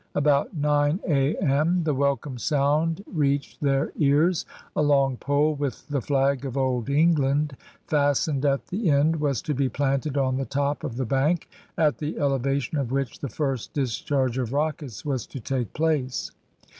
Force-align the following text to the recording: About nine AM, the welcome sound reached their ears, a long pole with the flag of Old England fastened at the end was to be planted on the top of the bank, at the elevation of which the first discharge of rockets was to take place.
About 0.15 0.55
nine 0.57 0.99
AM, 1.07 1.83
the 1.83 1.93
welcome 1.93 2.39
sound 2.39 3.03
reached 3.05 3.61
their 3.61 3.91
ears, 3.95 4.47
a 4.75 4.81
long 4.81 5.15
pole 5.15 5.53
with 5.53 5.87
the 5.89 6.01
flag 6.01 6.43
of 6.43 6.57
Old 6.57 6.89
England 6.89 7.55
fastened 7.85 8.43
at 8.43 8.65
the 8.69 8.89
end 8.89 9.17
was 9.17 9.43
to 9.43 9.53
be 9.53 9.69
planted 9.69 10.17
on 10.17 10.37
the 10.37 10.45
top 10.45 10.83
of 10.83 10.97
the 10.97 11.05
bank, 11.05 11.47
at 11.77 11.99
the 11.99 12.17
elevation 12.17 12.79
of 12.79 12.91
which 12.91 13.19
the 13.19 13.29
first 13.29 13.73
discharge 13.73 14.39
of 14.39 14.53
rockets 14.53 15.05
was 15.05 15.27
to 15.27 15.39
take 15.39 15.71
place. 15.73 16.31